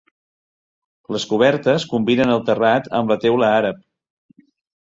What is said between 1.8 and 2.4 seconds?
combinen